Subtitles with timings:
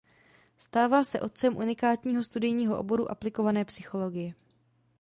[0.57, 4.33] Stává se otcem unikátního studijního oboru aplikované psychologie.